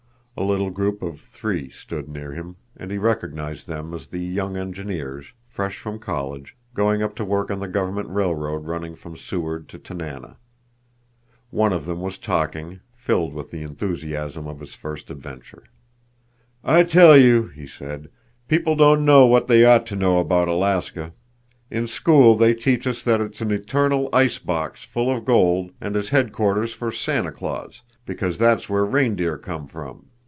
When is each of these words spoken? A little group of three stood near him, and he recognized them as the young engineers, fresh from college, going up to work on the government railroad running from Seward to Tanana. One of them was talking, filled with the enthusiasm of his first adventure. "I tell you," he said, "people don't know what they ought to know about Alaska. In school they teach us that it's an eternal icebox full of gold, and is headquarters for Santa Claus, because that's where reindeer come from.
A 0.37 0.43
little 0.51 0.71
group 0.71 1.03
of 1.03 1.19
three 1.19 1.69
stood 1.69 2.07
near 2.07 2.31
him, 2.31 2.55
and 2.75 2.89
he 2.89 2.97
recognized 2.97 3.67
them 3.67 3.93
as 3.93 4.07
the 4.07 4.17
young 4.17 4.55
engineers, 4.57 5.33
fresh 5.45 5.77
from 5.77 5.99
college, 5.99 6.55
going 6.73 7.03
up 7.03 7.15
to 7.17 7.25
work 7.25 7.51
on 7.51 7.59
the 7.59 7.67
government 7.67 8.09
railroad 8.09 8.65
running 8.65 8.95
from 8.95 9.15
Seward 9.17 9.67
to 9.69 9.77
Tanana. 9.77 10.37
One 11.51 11.71
of 11.71 11.85
them 11.85 12.01
was 12.01 12.17
talking, 12.17 12.79
filled 12.95 13.33
with 13.35 13.51
the 13.51 13.61
enthusiasm 13.61 14.47
of 14.47 14.61
his 14.61 14.73
first 14.73 15.11
adventure. 15.11 15.65
"I 16.63 16.83
tell 16.83 17.15
you," 17.15 17.49
he 17.49 17.67
said, 17.67 18.09
"people 18.47 18.75
don't 18.75 19.05
know 19.05 19.27
what 19.27 19.47
they 19.47 19.63
ought 19.65 19.85
to 19.87 19.95
know 19.95 20.17
about 20.17 20.47
Alaska. 20.47 21.11
In 21.69 21.85
school 21.85 22.35
they 22.35 22.55
teach 22.55 22.87
us 22.87 23.03
that 23.03 23.21
it's 23.21 23.41
an 23.41 23.51
eternal 23.51 24.09
icebox 24.11 24.83
full 24.83 25.15
of 25.15 25.23
gold, 25.25 25.71
and 25.79 25.95
is 25.95 26.09
headquarters 26.09 26.73
for 26.73 26.91
Santa 26.91 27.33
Claus, 27.33 27.83
because 28.07 28.39
that's 28.39 28.69
where 28.69 28.85
reindeer 28.85 29.37
come 29.37 29.67
from. 29.67 30.07